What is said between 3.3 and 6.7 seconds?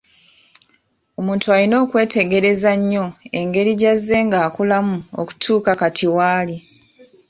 engeri gy'azze ng'akulamu okutuuka kati waali.